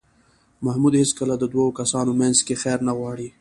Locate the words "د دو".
1.39-1.63